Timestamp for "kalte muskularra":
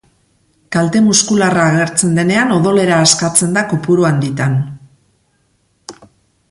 0.75-1.65